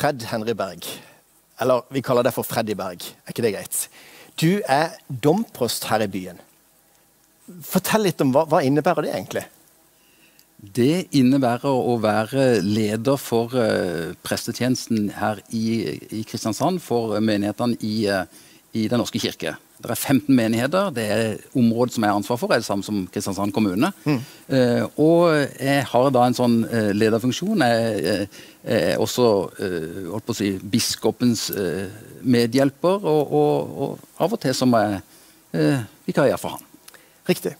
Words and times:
Fred 0.00 0.22
Henry 0.30 0.54
Berg. 0.56 0.86
Eller 1.60 1.84
vi 1.92 2.00
kaller 2.00 2.24
deg 2.24 2.32
for 2.32 2.46
Freddy 2.46 2.72
Berg. 2.78 3.04
Er 3.04 3.34
ikke 3.34 3.44
det 3.44 3.52
greit? 3.52 3.80
Du 4.40 4.62
er 4.64 4.94
domprost 5.12 5.84
her 5.90 6.00
i 6.00 6.08
byen. 6.08 6.38
Fortell 7.66 8.06
litt 8.06 8.22
om 8.24 8.30
hva, 8.32 8.46
hva 8.48 8.62
innebærer 8.64 9.04
det 9.04 9.12
egentlig? 9.12 9.42
Det 10.60 11.10
innebærer 11.16 11.68
å 11.68 11.98
være 12.00 12.62
leder 12.64 13.20
for 13.20 13.52
uh, 13.52 14.16
prestetjenesten 14.24 15.10
her 15.18 15.42
i, 15.52 15.66
i, 16.08 16.22
Kristiansand 16.28 16.80
for 16.84 17.18
menighetene 17.20 17.76
i, 17.84 17.94
uh, 18.08 18.24
i 18.72 18.86
Den 18.88 19.02
norske 19.02 19.20
kirke. 19.20 19.58
Det 19.80 19.90
er 19.94 19.96
15 19.96 20.36
menigheter. 20.36 20.90
Det 20.94 21.04
er 21.10 21.36
området 21.56 21.94
som 21.94 22.04
jeg 22.04 22.12
har 22.12 22.20
ansvar 22.20 22.40
for, 22.40 22.52
er 22.52 22.60
det 22.60 22.68
samme 22.68 22.84
som 22.86 23.06
Kristiansand 23.12 23.54
kommune. 23.56 23.92
Mm. 24.04 24.18
Eh, 24.52 24.84
og 25.00 25.30
jeg 25.56 25.86
har 25.92 26.10
da 26.14 26.26
en 26.28 26.36
sånn 26.36 26.58
lederfunksjon. 26.96 27.64
Jeg 27.64 28.28
er 28.64 29.00
også 29.00 29.28
holdt 29.56 30.26
på 30.28 30.36
å 30.36 30.40
si, 30.40 30.52
biskopens 30.60 31.48
medhjelper, 32.20 33.00
og, 33.08 33.32
og, 33.32 33.72
og, 33.80 34.04
av 34.20 34.36
og 34.36 34.42
til 34.42 34.54
som 34.56 34.74
jeg 34.76 35.00
eh, 35.56 35.82
vikariere 36.08 36.38
for 36.40 36.56
han. 36.56 36.66
Riktig. 37.28 37.54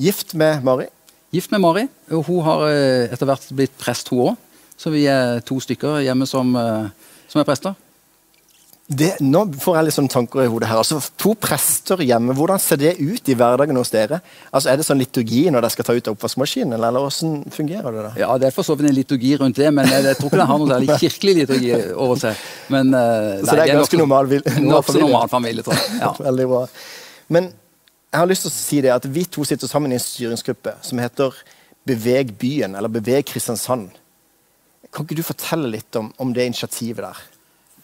Gift 0.00 0.34
med 0.34 0.64
Mari? 0.66 0.88
Gift 1.34 1.50
med 1.50 1.60
Mari. 1.60 1.86
og 2.10 2.24
Hun 2.28 2.42
har 2.46 2.66
eh, 2.68 3.12
etter 3.12 3.28
hvert 3.28 3.46
blitt 3.54 3.76
prest, 3.78 4.10
hun 4.12 4.30
òg. 4.30 4.36
Så 4.76 4.90
vi 4.90 5.04
er 5.06 5.40
to 5.46 5.60
stykker 5.62 6.02
hjemme 6.02 6.26
som, 6.26 6.54
eh, 6.58 6.90
som 7.30 7.40
er 7.40 7.48
prester. 7.48 7.74
Det, 8.84 9.14
nå 9.24 9.46
får 9.62 9.78
jeg 9.78 9.92
sånn 9.96 10.10
tanker 10.12 10.42
i 10.42 10.48
hodet 10.52 10.68
her. 10.68 10.76
Altså, 10.82 10.98
To 11.22 11.30
prester 11.40 12.02
hjemme, 12.04 12.34
hvordan 12.36 12.60
ser 12.60 12.76
det 12.82 12.90
ut 13.00 13.30
i 13.32 13.36
hverdagen 13.38 13.78
hos 13.80 13.88
dere? 13.94 14.18
Altså, 14.52 14.68
Er 14.68 14.76
det 14.76 14.84
sånn 14.84 15.00
liturgi 15.00 15.46
når 15.48 15.64
dere 15.64 15.72
skal 15.72 15.86
ta 15.88 15.94
ut 15.96 16.10
av 16.10 16.18
oppvaskmaskinen, 16.18 16.74
eller, 16.76 16.92
eller 16.92 17.06
hvordan 17.06 17.46
fungerer 17.54 17.96
det? 17.96 18.02
da? 18.04 18.12
Ja, 18.20 18.36
Det 18.36 18.50
er 18.50 18.52
for 18.52 18.68
så 18.68 18.76
vidt 18.76 18.90
en 18.90 18.96
liturgi 18.98 19.32
rundt 19.40 19.56
det, 19.56 19.70
men 19.72 19.88
jeg, 19.88 20.04
jeg 20.04 20.18
tror 20.20 20.28
ikke 20.28 20.42
det 20.42 20.48
har 20.50 20.60
noe 20.60 20.68
særlig 20.74 20.98
kirkelig 21.00 21.34
liturgi 21.40 21.72
over 21.94 22.20
seg. 22.20 22.44
Men, 22.76 22.92
uh, 22.92 23.40
så 23.40 23.56
det 23.56 23.64
er 23.64 23.72
ganske 23.72 24.00
normal, 24.04 24.28
normal, 24.28 24.84
familie? 24.84 25.08
normal 25.08 25.32
familie, 25.32 25.64
tror 25.64 25.80
jeg. 25.80 26.00
Ja. 26.04 26.12
Veldig 26.28 26.48
bra. 26.52 26.62
Men 27.32 27.50
jeg 28.12 28.20
har 28.20 28.28
lyst 28.30 28.44
til 28.44 28.52
å 28.52 28.58
si 28.58 28.84
det 28.84 28.92
at 28.92 29.06
Vi 29.10 29.24
to 29.32 29.48
sitter 29.48 29.70
sammen 29.70 29.94
i 29.94 29.96
en 29.96 30.04
styringsgruppe 30.04 30.76
som 30.84 31.00
heter 31.00 31.32
Beveg 31.88 32.36
byen, 32.36 32.76
eller 32.76 32.92
Beveg 32.92 33.24
Kristiansand. 33.32 33.96
Kan 34.92 35.08
ikke 35.08 35.16
du 35.18 35.24
fortelle 35.24 35.72
litt 35.72 35.96
om, 35.96 36.12
om 36.20 36.36
det 36.36 36.44
initiativet 36.52 37.00
der? 37.00 37.30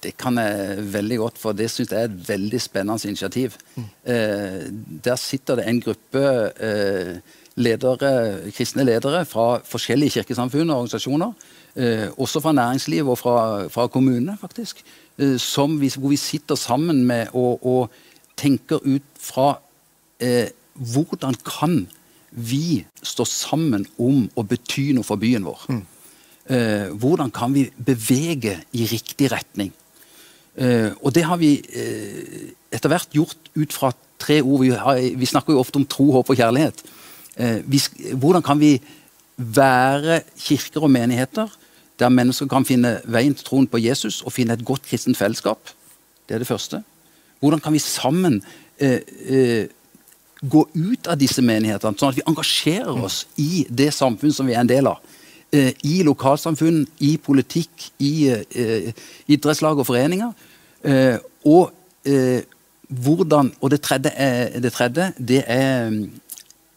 Det 0.01 0.15
kan 0.17 0.39
jeg 0.41 0.85
veldig 0.95 1.19
godt, 1.21 1.39
for 1.39 1.57
det 1.57 1.69
syns 1.71 1.93
jeg 1.93 2.01
er 2.01 2.09
et 2.09 2.29
veldig 2.29 2.61
spennende 2.61 3.09
initiativ. 3.09 3.57
Mm. 3.77 3.85
Eh, 4.15 4.63
der 5.05 5.21
sitter 5.21 5.61
det 5.61 5.67
en 5.69 5.81
gruppe 5.85 6.23
eh, 6.57 7.19
ledere, 7.61 8.13
kristne 8.55 8.87
ledere 8.89 9.25
fra 9.29 9.61
forskjellige 9.67 10.21
kirkesamfunn 10.21 10.71
og 10.71 10.85
organisasjoner. 10.85 11.35
Eh, 11.77 12.09
også 12.17 12.41
fra 12.41 12.53
næringsliv 12.57 13.09
og 13.09 13.19
fra, 13.19 13.69
fra 13.69 13.87
kommunene, 13.87 14.39
faktisk. 14.41 14.85
Eh, 15.19 15.37
vi, 15.81 15.93
hvor 15.99 16.09
vi 16.09 16.17
sitter 16.17 16.55
sammen 16.55 17.05
med 17.05 17.27
og, 17.33 17.67
og 17.67 17.91
tenker 18.37 18.81
ut 18.85 19.05
fra 19.21 19.61
eh, 20.21 20.49
hvordan 20.75 21.37
kan 21.45 21.89
vi 22.31 22.85
stå 23.03 23.27
sammen 23.27 23.85
om 23.99 24.29
å 24.39 24.45
bety 24.47 24.93
noe 24.97 25.05
for 25.05 25.21
byen 25.21 25.45
vår? 25.45 25.67
Mm. 25.69 25.83
Eh, 26.51 26.89
hvordan 26.97 27.31
kan 27.31 27.53
vi 27.55 27.69
bevege 27.77 28.57
i 28.73 28.87
riktig 28.91 29.31
retning? 29.33 29.73
Eh, 30.57 30.91
og 31.03 31.15
det 31.15 31.25
har 31.25 31.39
vi 31.41 31.57
eh, 31.61 32.51
etter 32.73 32.91
hvert 32.91 33.15
gjort 33.15 33.51
ut 33.55 33.75
fra 33.75 33.93
tre 34.21 34.41
ord. 34.43 34.61
Vi, 34.65 34.71
har, 34.77 35.01
vi 35.17 35.29
snakker 35.29 35.55
jo 35.55 35.63
ofte 35.63 35.81
om 35.81 35.87
tro, 35.89 36.11
håp 36.15 36.31
og 36.31 36.39
kjærlighet. 36.39 36.83
Eh, 37.41 37.59
vi, 37.67 37.81
hvordan 38.15 38.45
kan 38.45 38.61
vi 38.61 38.77
være 39.37 40.21
kirker 40.37 40.85
og 40.85 40.93
menigheter 40.93 41.49
der 42.01 42.13
mennesker 42.13 42.49
kan 42.49 42.65
finne 42.65 42.99
veien 43.13 43.35
til 43.37 43.45
troen 43.45 43.69
på 43.69 43.81
Jesus 43.81 44.23
og 44.25 44.33
finne 44.33 44.57
et 44.57 44.65
godt 44.65 44.87
kristent 44.89 45.19
fellesskap? 45.19 45.73
Det 46.29 46.37
er 46.37 46.43
det 46.45 46.49
første. 46.49 46.83
Hvordan 47.41 47.61
kan 47.61 47.73
vi 47.73 47.81
sammen 47.81 48.43
eh, 48.79 49.01
eh, 49.27 49.67
gå 50.41 50.65
ut 50.75 51.09
av 51.09 51.19
disse 51.21 51.43
menighetene, 51.45 51.99
sånn 52.01 52.13
at 52.13 52.17
vi 52.17 52.29
engasjerer 52.29 53.03
oss 53.05 53.27
i 53.37 53.67
det 53.69 53.91
samfunn 53.93 54.33
som 54.33 54.49
vi 54.49 54.55
er 54.55 54.63
en 54.63 54.71
del 54.71 54.89
av. 54.89 55.03
I 55.53 55.99
lokalsamfunn, 56.07 56.85
i 57.05 57.11
politikk, 57.21 57.91
i 57.99 58.31
idrettslag 59.35 59.83
og 59.83 59.85
foreninger. 59.89 60.31
Eh, 60.85 61.19
og 61.45 61.73
eh, 62.05 62.43
hvordan 62.89 63.53
Og 63.61 63.71
det 63.71 63.81
tredje, 63.81 64.11
er, 64.11 64.61
det 64.61 64.73
tredje, 64.73 65.13
det 65.19 65.45
er 65.47 65.93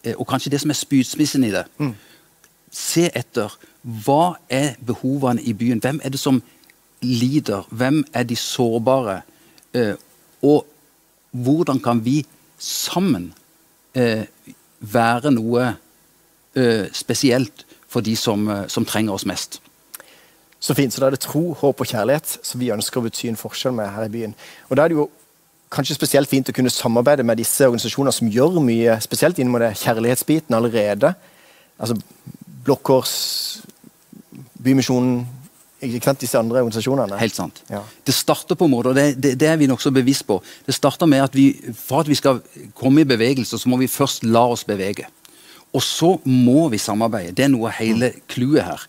eh, 0.04 0.14
Og 0.16 0.26
kanskje 0.28 0.50
det 0.50 0.60
som 0.60 0.70
er 0.70 0.78
spydspissen 0.78 1.44
i 1.44 1.50
det. 1.50 1.64
Mm. 1.78 1.94
Se 2.70 3.08
etter 3.14 3.54
hva 4.04 4.36
er 4.48 4.76
behovene 4.86 5.42
i 5.42 5.52
byen. 5.52 5.80
Hvem 5.80 6.00
er 6.04 6.08
det 6.08 6.20
som 6.20 6.42
lider? 7.00 7.66
Hvem 7.70 8.04
er 8.12 8.22
de 8.22 8.36
sårbare? 8.36 9.20
Eh, 9.74 9.94
og 10.42 10.66
hvordan 11.30 11.80
kan 11.80 12.04
vi 12.04 12.26
sammen 12.58 13.32
eh, 13.94 14.24
være 14.80 15.32
noe 15.34 15.74
eh, 16.56 16.86
spesielt 16.92 17.64
for 17.88 18.04
de 18.04 18.16
som, 18.16 18.48
eh, 18.48 18.66
som, 18.68 18.84
trenger 18.84 19.14
oss 19.14 19.26
mest. 19.26 19.60
Så 20.64 20.76
fint. 20.76 20.94
Så 20.94 21.02
da 21.02 21.10
er 21.10 21.16
det 21.16 21.20
tro, 21.24 21.50
håp 21.60 21.82
og 21.82 21.90
kjærlighet 21.90 22.38
som 22.40 22.62
vi 22.62 22.72
ønsker 22.72 23.00
å 23.00 23.04
bety 23.04 23.28
en 23.28 23.36
forskjell 23.40 23.74
med 23.76 23.90
her 23.92 24.06
i 24.06 24.12
byen. 24.12 24.34
Og 24.70 24.78
da 24.78 24.86
er 24.86 24.92
det 24.92 24.98
jo 24.98 25.10
kanskje 25.74 25.98
spesielt 25.98 26.30
fint 26.30 26.48
å 26.48 26.54
kunne 26.56 26.72
samarbeide 26.72 27.26
med 27.26 27.40
disse 27.40 27.66
organisasjonene 27.66 28.14
som 28.14 28.30
gjør 28.32 28.60
mye, 28.64 28.96
spesielt 29.04 29.40
inn 29.42 29.50
mot 29.52 29.62
det 29.62 29.74
kjærlighetsbiten 29.82 30.56
allerede. 30.56 31.12
Altså 31.76 31.98
Blå 32.64 32.78
Kors, 32.80 33.14
Bymisjonen, 34.64 35.24
ikke 35.84 36.06
sant, 36.06 36.22
disse 36.22 36.40
andre 36.40 36.62
organisasjonene. 36.62 37.18
Helt 37.20 37.36
sant. 37.36 37.60
Ja. 37.68 37.82
Det 38.06 38.14
starter 38.16 38.56
på 38.56 38.64
en 38.64 38.72
måte, 38.72 38.94
og 38.94 38.96
det, 38.96 39.18
det, 39.20 39.34
det, 39.40 39.50
er 39.50 39.58
vi 39.60 39.68
nokså 39.68 39.92
bevisst 39.92 40.24
på. 40.28 40.38
Det 40.64 40.72
starter 40.76 41.10
med 41.10 41.26
at 41.26 41.34
vi, 41.36 41.50
For 41.76 42.00
at 42.00 42.08
vi 42.08 42.16
skal 42.16 42.40
komme 42.78 43.02
i 43.02 43.08
bevegelse, 43.08 43.58
så 43.60 43.68
må 43.68 43.76
vi 43.82 43.90
først 43.90 44.24
la 44.24 44.46
oss 44.54 44.64
bevege. 44.64 45.10
Og 45.74 45.82
så 45.82 46.14
må 46.24 46.70
vi 46.72 46.80
samarbeide. 46.80 47.34
Det 47.36 47.44
er 47.44 47.52
noe 47.52 47.68
av 47.68 47.82
hele 47.82 48.14
clouet 48.30 48.64
her. 48.64 48.86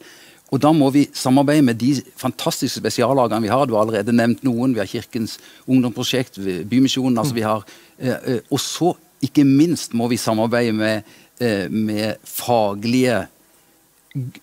Og 0.54 0.62
da 0.62 0.72
må 0.76 0.92
vi 0.94 1.08
samarbeide 1.16 1.66
med 1.66 1.80
de 1.82 1.96
fantastiske 2.20 2.80
spesiallagene 2.80 3.42
vi 3.44 3.52
har. 3.52 3.66
Du 3.66 3.74
har 3.76 3.86
allerede 3.86 4.14
nevnt 4.14 4.44
noen. 4.46 4.76
Vi 4.76 4.82
har 4.84 4.90
Kirkens 4.90 5.40
ungdomsprosjekt, 5.66 6.38
Bymisjonen. 6.70 7.18
altså 7.18 7.34
vi 7.34 7.42
har, 7.42 7.64
eh, 8.00 8.10
eh, 8.10 8.40
Og 8.52 8.60
så, 8.60 8.96
ikke 9.22 9.44
minst, 9.44 9.94
må 9.94 10.08
vi 10.08 10.18
samarbeide 10.18 10.74
med, 10.74 11.04
eh, 11.40 11.68
med 11.70 12.18
faglige 12.24 13.28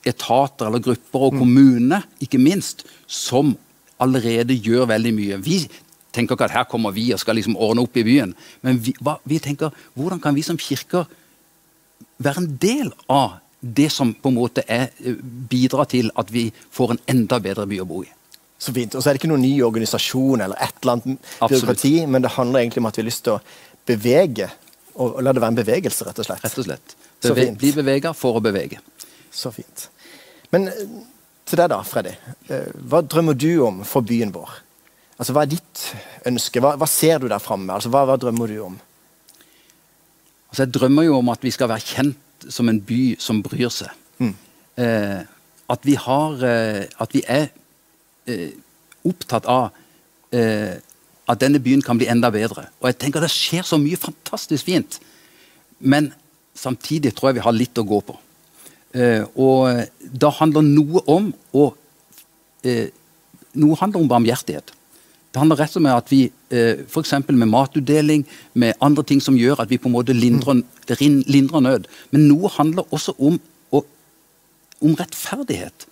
etater 0.04 0.66
eller 0.66 0.80
grupper, 0.80 1.20
og 1.20 1.32
kommuner, 1.32 1.38
kommunene 1.38 2.02
ikke 2.20 2.38
minst, 2.38 2.84
som 3.06 3.56
allerede 4.00 4.58
gjør 4.58 4.86
veldig 4.86 5.14
mye. 5.14 5.44
Vi 5.44 5.68
tenker 6.12 6.36
ikke 6.36 6.44
at 6.44 6.50
her 6.50 6.64
kommer 6.64 6.92
vi 6.92 7.12
og 7.12 7.20
skal 7.20 7.38
liksom 7.38 7.56
ordne 7.56 7.82
opp 7.82 7.96
i 7.96 8.04
byen. 8.04 8.34
Men 8.62 8.78
vi, 8.78 8.94
hva, 9.00 9.18
vi 9.24 9.38
tenker 9.38 9.72
hvordan 9.94 10.20
kan 10.20 10.34
vi 10.34 10.42
som 10.42 10.58
kirker 10.60 11.06
være 12.22 12.42
en 12.42 12.58
del 12.60 12.92
av 13.08 13.38
det 13.62 13.88
som 13.94 14.10
på 14.14 14.28
en 14.28 14.36
måte 14.36 14.64
er, 14.66 14.90
eh, 14.98 15.14
bidrar 15.22 15.86
til 15.90 16.10
at 16.18 16.30
vi 16.34 16.50
får 16.70 16.90
en 16.90 17.02
enda 17.14 17.38
bedre 17.38 17.66
by 17.70 17.78
å 17.80 17.86
bo 17.86 18.02
i. 18.02 18.10
Så 18.58 18.74
fint. 18.74 18.94
Og 18.94 19.02
så 19.02 19.10
er 19.10 19.14
det 19.14 19.22
ikke 19.22 19.30
noen 19.30 19.42
ny 19.42 19.54
organisasjon 19.62 20.42
eller 20.42 20.58
et 20.62 20.74
eller 20.82 20.92
annet 20.98 21.30
byråkrati, 21.40 22.06
men 22.06 22.22
det 22.22 22.34
handler 22.36 22.60
egentlig 22.60 22.82
om 22.82 22.86
at 22.90 22.98
vi 22.98 23.02
har 23.02 23.10
lyst 23.10 23.24
til 23.24 23.38
å 23.38 23.40
bevege, 23.86 24.50
og 24.94 25.22
la 25.22 25.32
det 25.32 25.42
være 25.42 25.54
en 25.54 25.62
bevegelse, 25.62 26.06
rett 26.06 26.18
og 26.18 26.28
slett. 26.28 26.44
Rett 26.44 26.58
og 26.58 26.68
slett. 26.68 26.96
Beve 27.22 27.46
bli 27.58 27.72
bevega 27.72 28.12
for 28.14 28.38
å 28.38 28.42
bevege. 28.42 28.78
Så 29.30 29.50
fint. 29.54 29.88
Men 30.50 30.68
eh, 30.68 30.84
til 31.48 31.58
deg, 31.58 31.70
da, 31.72 31.82
Freddy. 31.86 32.12
Eh, 32.50 32.70
hva 32.90 33.02
drømmer 33.06 33.38
du 33.38 33.50
om 33.66 33.82
for 33.88 34.04
byen 34.06 34.34
vår? 34.34 34.50
Altså, 35.18 35.34
Hva 35.36 35.44
er 35.44 35.52
ditt 35.54 35.82
ønske? 36.28 36.62
Hva, 36.62 36.74
hva 36.80 36.88
ser 36.90 37.22
du 37.22 37.28
der 37.30 37.42
framme? 37.42 37.74
Altså, 37.74 37.92
hva, 37.92 38.04
hva, 38.08 38.18
drømmer 38.20 38.50
du 38.50 38.58
om? 38.64 38.78
Altså, 40.50 40.64
Jeg 40.64 40.74
drømmer 40.74 41.06
jo 41.06 41.18
om 41.18 41.32
at 41.32 41.44
vi 41.44 41.52
skal 41.54 41.70
være 41.70 41.86
kjent 41.86 42.18
som 42.50 42.68
en 42.68 42.80
by 42.80 43.16
som 43.22 43.42
bryr 43.44 43.70
seg. 43.72 43.92
Mm. 44.18 44.34
Eh, 44.82 45.20
at 45.72 45.84
vi 45.84 45.94
har 46.00 46.42
eh, 46.46 46.84
At 47.00 47.12
vi 47.14 47.22
er 47.28 47.50
eh, 48.26 48.50
opptatt 49.04 49.46
av 49.50 49.70
eh, 50.32 50.78
at 51.28 51.40
denne 51.40 51.60
byen 51.62 51.82
kan 51.84 51.98
bli 51.98 52.08
enda 52.10 52.30
bedre. 52.34 52.66
Og 52.80 52.88
jeg 52.90 52.98
tenker 52.98 53.22
Det 53.22 53.30
skjer 53.30 53.66
så 53.66 53.78
mye 53.80 54.00
fantastisk 54.00 54.66
fint. 54.66 54.98
Men 55.78 56.12
samtidig 56.54 57.14
tror 57.14 57.30
jeg 57.30 57.40
vi 57.40 57.46
har 57.46 57.56
litt 57.56 57.78
å 57.78 57.86
gå 57.86 58.00
på. 58.06 58.18
Eh, 58.92 59.24
og 59.40 59.86
da 60.00 60.30
handler 60.36 60.66
noe 60.66 61.04
om 61.10 61.32
å 61.56 61.70
eh, 62.64 62.90
Noe 63.52 63.76
handler 63.76 64.00
om 64.00 64.08
barmhjertighet. 64.08 64.70
Det 65.32 65.40
handler 65.40 65.62
rett 65.62 65.72
og 65.72 65.80
slett 65.80 65.86
om 65.86 65.94
at 65.96 66.10
vi 66.12 66.22
eh, 66.52 66.82
f.eks. 66.84 67.14
med 67.30 67.48
matutdeling, 67.48 68.26
med 68.52 68.76
andre 68.84 69.04
ting 69.08 69.22
som 69.24 69.36
gjør 69.38 69.62
at 69.64 69.70
vi 69.70 69.78
på 69.80 69.88
en 69.88 69.94
måte 69.94 70.12
lindrer, 70.12 70.60
lindrer 71.00 71.64
nød. 71.64 71.88
Men 72.12 72.26
noe 72.28 72.50
handler 72.52 72.84
også 72.92 73.14
om, 73.16 73.38
om 73.72 74.96
rettferdighet. 74.98 75.86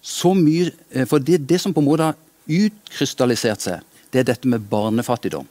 Så 0.00 0.32
mye, 0.36 0.72
eh, 0.92 1.04
for 1.08 1.20
det, 1.20 1.42
det, 1.48 1.60
som 1.60 1.76
på 1.76 1.84
en 1.84 1.90
måte 1.90 2.08
har 2.08 2.16
utkrystallisert 2.48 3.64
seg, 3.64 3.84
det 4.12 4.22
er 4.22 4.30
dette 4.32 4.48
med 4.48 4.64
barnefattigdom. 4.70 5.46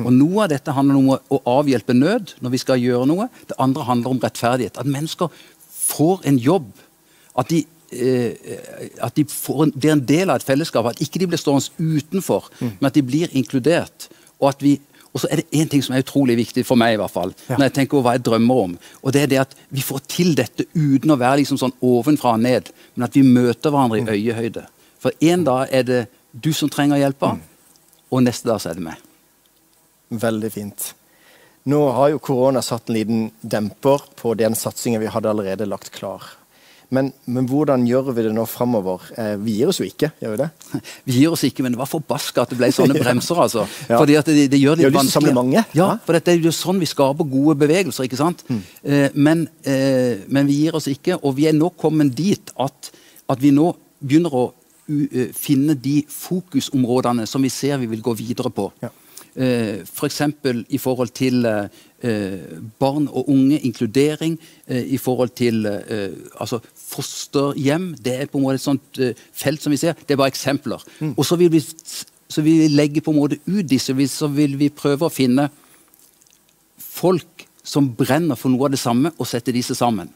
Og 0.00 0.12
Noe 0.12 0.44
av 0.44 0.52
dette 0.52 0.72
handler 0.72 1.00
om 1.00 1.10
å 1.12 1.40
avhjelpe 1.58 1.92
nød 1.96 2.36
når 2.40 2.54
vi 2.54 2.60
skal 2.60 2.80
gjøre 2.80 3.08
noe. 3.10 3.26
Det 3.48 3.58
andre 3.60 3.84
handler 3.84 4.14
om 4.14 4.20
rettferdighet. 4.22 4.78
At 4.80 4.88
mennesker 4.88 5.28
får 5.68 6.24
en 6.28 6.38
jobb. 6.40 6.70
At 7.36 7.52
de 7.52 7.64
at 7.92 9.16
de 9.18 9.24
en, 9.26 9.72
blir 9.74 9.92
en 9.92 10.06
del 10.06 10.30
av 10.30 10.40
et 10.40 10.46
fellesskap. 10.46 10.88
At 10.90 11.02
ikke 11.04 11.22
de 11.22 11.28
blir 11.32 11.40
stående 11.40 11.68
utenfor, 11.78 12.48
mm. 12.60 12.72
men 12.78 12.88
at 12.88 12.96
de 12.96 13.04
blir 13.06 13.34
inkludert. 13.36 14.08
Og 14.40 14.50
at 14.52 14.64
vi 14.64 14.78
og 15.12 15.20
så 15.20 15.28
er 15.28 15.42
det 15.42 15.60
én 15.60 15.68
ting 15.68 15.82
som 15.84 15.92
er 15.94 16.00
utrolig 16.00 16.38
viktig 16.38 16.64
for 16.64 16.80
meg, 16.80 16.94
i 16.94 17.00
hvert 17.00 17.12
fall, 17.12 17.34
ja. 17.44 17.58
når 17.58 17.66
jeg 17.66 17.74
tenker 17.76 17.98
over 17.98 18.06
hva 18.06 18.14
jeg 18.16 18.24
drømmer 18.24 18.60
om. 18.62 18.76
Og 19.02 19.12
det 19.12 19.20
er 19.22 19.28
det 19.28 19.40
at 19.42 19.52
vi 19.68 19.84
får 19.84 20.00
til 20.08 20.32
dette 20.38 20.64
uten 20.72 21.12
å 21.12 21.18
være 21.20 21.42
liksom 21.42 21.60
sånn 21.60 21.74
ovenfra 21.84 22.32
og 22.38 22.40
ned, 22.40 22.70
men 22.94 23.04
at 23.04 23.18
vi 23.18 23.24
møter 23.26 23.74
hverandre 23.74 24.00
i 24.00 24.06
mm. 24.06 24.12
øyehøyde. 24.14 24.64
For 25.02 25.28
en 25.28 25.44
dag 25.44 25.74
er 25.74 25.84
det 25.88 26.00
du 26.32 26.48
som 26.56 26.72
trenger 26.72 27.02
hjelpa, 27.02 27.34
mm. 27.36 27.44
og 28.08 28.24
neste 28.24 28.48
dag 28.48 28.62
så 28.64 28.72
er 28.72 28.80
det 28.80 28.86
meg. 28.88 29.04
Veldig 30.22 30.52
fint. 30.54 30.88
Nå 31.68 31.82
har 31.94 32.14
jo 32.14 32.22
korona 32.24 32.62
satt 32.64 32.88
en 32.88 32.96
liten 32.96 33.26
demper 33.40 34.08
på 34.18 34.32
den 34.40 34.56
satsingen 34.58 35.02
vi 35.02 35.12
hadde 35.12 35.30
allerede 35.30 35.68
lagt 35.68 35.92
klar. 35.94 36.24
Men, 36.92 37.08
men, 37.24 37.46
hvordan 37.48 37.86
gjør 37.88 38.10
vi 38.12 38.26
det 38.26 38.32
nå 38.36 38.44
framover? 38.50 39.06
Eh, 39.16 39.32
vi 39.40 39.56
gir 39.58 39.70
oss 39.72 39.80
jo 39.80 39.86
ikke, 39.88 40.10
gjør 40.20 40.34
vi 40.34 40.40
det? 40.42 40.48
Vi 41.08 41.14
gir 41.22 41.32
oss 41.32 41.44
ikke, 41.48 41.64
men 41.64 41.72
det 41.72 41.80
var 41.80 41.88
forbaska 41.88 42.44
at 42.44 42.52
det 42.52 42.58
ble 42.60 42.68
sånne 42.74 42.98
bremser, 43.02 43.38
altså. 43.40 43.64
ja. 43.88 43.96
Fordi 43.96 44.18
at 44.20 44.28
det, 44.28 44.46
det 44.52 44.60
gjør 44.60 44.76
det 44.78 44.90
litt 44.90 44.98
vanskelig. 44.98 45.32
mange. 45.36 45.64
Ja, 45.76 45.88
for 46.04 46.18
det 46.18 46.34
er 46.34 46.42
jo 46.42 46.52
sånn 46.54 46.80
vi 46.82 46.88
skaper 46.90 47.28
gode 47.28 47.56
bevegelser, 47.62 48.04
ikke 48.08 48.20
sant? 48.20 48.44
Mm. 48.48 48.62
Eh, 48.84 49.06
men, 49.16 49.46
eh, 49.64 50.24
men, 50.28 50.48
vi 50.50 50.60
gir 50.66 50.76
oss 50.76 50.90
ikke, 50.92 51.16
og 51.22 51.38
vi 51.38 51.48
er 51.48 51.56
nå 51.56 51.72
kommet 51.80 52.12
dit 52.16 52.52
at, 52.60 52.92
at 53.32 53.40
vi 53.40 53.54
nå 53.56 53.70
begynner 54.02 54.34
å 54.34 54.46
uh, 54.50 55.28
finne 55.36 55.76
de 55.78 56.00
fokusområdene 56.10 57.24
som 57.30 57.44
vi 57.44 57.52
ser 57.54 57.78
vi 57.80 57.88
vil 57.92 58.02
gå 58.04 58.16
videre 58.18 58.50
på. 58.52 58.68
Ja. 58.82 58.90
Eh, 59.36 59.80
F.eks. 59.86 60.22
For 60.42 60.62
i 60.68 60.78
forhold 60.78 61.08
til 61.16 61.46
eh, 61.46 62.58
barn 62.78 63.08
og 63.08 63.28
unge, 63.28 63.60
inkludering. 63.60 64.38
Eh, 64.68 64.84
I 64.94 64.98
forhold 64.98 65.28
til 65.28 65.66
altså 65.66 66.60
fosterhjem. 66.76 67.94
Det 68.04 68.14
er 68.20 68.26
på 68.26 68.38
en 68.38 68.44
måte 68.44 68.60
et 68.60 68.66
sånt 68.66 69.02
felt 69.32 69.62
som 69.62 69.72
vi 69.72 69.80
ser. 69.80 69.94
Det 69.94 70.14
er 70.14 70.20
bare 70.20 70.34
eksempler. 70.34 70.84
Mm. 71.00 71.14
Og 71.16 71.24
så 71.24 71.36
vil, 71.36 71.52
vi, 71.52 71.60
så 72.28 72.42
vil 72.42 72.60
vi 72.64 72.68
legge 72.68 73.00
på 73.00 73.10
en 73.10 73.20
måte 73.20 73.40
ut 73.46 73.68
disse, 73.68 73.96
så 74.08 74.28
vil 74.28 74.58
vi 74.58 74.68
prøve 74.68 75.08
å 75.08 75.12
finne 75.12 75.48
folk 76.78 77.46
som 77.64 77.88
brenner 77.94 78.36
for 78.36 78.50
noe 78.50 78.66
av 78.66 78.74
det 78.74 78.82
samme, 78.82 79.12
og 79.18 79.26
sette 79.26 79.54
disse 79.54 79.74
sammen. 79.78 80.10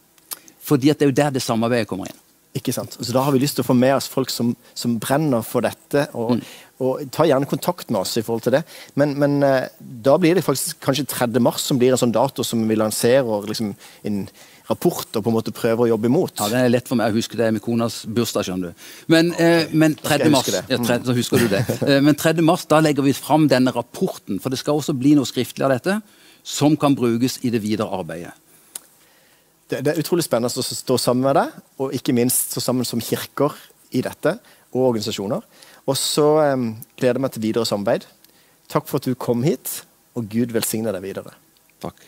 Fordi 0.66 0.90
at 0.90 0.98
det 0.98 1.06
er 1.06 1.12
jo 1.12 1.20
der 1.22 1.36
det 1.36 1.42
samarbeidet 1.44 1.88
kommer 1.88 2.10
inn. 2.10 2.22
Ikke 2.56 2.72
sant? 2.72 2.96
Så 3.00 3.12
Da 3.12 3.22
har 3.22 3.32
vi 3.32 3.38
lyst 3.38 3.58
til 3.58 3.64
å 3.64 3.68
få 3.68 3.76
med 3.76 3.94
oss 3.94 4.08
folk 4.08 4.30
som, 4.32 4.54
som 4.74 4.98
brenner 4.98 5.44
for 5.44 5.60
dette. 5.60 6.08
og, 6.14 6.36
mm. 6.36 6.42
Og 6.82 7.06
Ta 7.12 7.24
gjerne 7.24 7.48
kontakt 7.48 7.88
med 7.90 8.02
oss 8.02 8.16
i 8.20 8.22
forhold 8.24 8.44
til 8.44 8.56
det. 8.58 8.62
Men, 9.00 9.14
men 9.20 9.38
uh, 9.40 9.68
da 9.80 10.16
blir 10.20 10.36
det 10.36 10.44
faktisk 10.44 10.80
kanskje 10.84 11.06
3. 11.08 11.28
mars 11.40 11.64
som 11.64 11.80
blir 11.80 11.94
en 11.94 12.02
sånn 12.02 12.14
dato 12.14 12.44
som 12.44 12.66
vi 12.68 12.76
lanserer 12.76 13.48
liksom, 13.48 13.72
en 14.08 14.20
rapport 14.68 15.16
og 15.16 15.24
på 15.24 15.30
en 15.30 15.36
måte 15.38 15.54
prøver 15.56 15.86
å 15.86 15.90
jobbe 15.94 16.10
imot. 16.10 16.36
Ja, 16.36 16.50
Det 16.52 16.60
er 16.60 16.72
lett 16.74 16.90
for 16.90 17.00
meg 17.00 17.14
å 17.14 17.16
huske 17.16 17.38
det 17.38 17.48
med 17.56 17.64
konas 17.64 18.02
bursdag. 18.04 18.48
skjønner 18.48 18.74
du. 18.74 18.88
Men, 19.12 19.32
uh, 19.40 19.72
men 19.72 19.96
3. 19.96 20.28
mars, 20.32 20.52
ja, 20.52 20.80
3, 20.82 21.00
så 21.08 21.16
husker 21.16 21.44
du 21.44 21.48
det. 21.54 21.64
Uh, 21.80 21.98
men 22.06 22.18
3. 22.18 22.36
mars 22.44 22.68
da 22.68 22.82
legger 22.84 23.06
vi 23.06 23.16
fram 23.16 23.48
denne 23.48 23.72
rapporten, 23.72 24.42
for 24.42 24.52
det 24.52 24.60
skal 24.60 24.82
også 24.82 24.96
bli 24.98 25.16
noe 25.16 25.28
skriftlig 25.28 25.64
av 25.64 25.78
dette 25.78 26.00
som 26.46 26.76
kan 26.78 26.94
brukes 26.94 27.40
i 27.42 27.50
det 27.50 27.64
videre 27.64 27.88
arbeidet 27.90 28.36
det, 29.70 29.82
det, 29.82 29.92
er 29.92 30.02
utrolig 30.02 30.24
spennende 30.26 30.50
å 30.50 30.64
stå 30.64 30.98
sammen 31.00 31.26
med 31.26 31.38
deg, 31.38 31.56
og 31.82 31.94
ikke 31.96 32.14
minst 32.16 32.54
stå 32.54 32.62
sammen 32.62 32.86
som 32.86 33.02
kirker 33.02 33.54
i 33.96 34.02
dette, 34.04 34.36
og 34.72 34.90
organisasjoner. 34.90 35.46
Og 35.86 35.98
så 35.98 36.26
um, 36.52 36.70
gleder 36.98 37.20
jeg 37.20 37.24
meg 37.26 37.34
til 37.34 37.44
videre 37.46 37.68
samarbeid. 37.68 38.06
Takk 38.72 38.88
for 38.90 38.98
at 38.98 39.06
du 39.06 39.14
kom 39.14 39.44
hit, 39.46 39.82
og 40.18 40.26
Gud 40.32 40.54
velsigne 40.56 40.94
deg 40.94 41.04
videre. 41.04 41.36
Takk. 41.82 42.00